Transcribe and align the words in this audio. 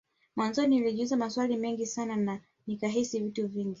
Mwanzoni 0.35 0.67
nilijiuliza 0.75 1.17
maswali 1.17 1.57
mengi 1.57 1.85
sana 1.85 2.15
na 2.15 2.39
nikahisi 2.67 3.19
vitu 3.19 3.47
vingi 3.47 3.69